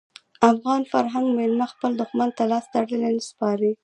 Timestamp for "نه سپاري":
3.15-3.71